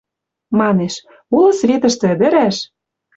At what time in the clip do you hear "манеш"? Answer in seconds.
0.59-0.93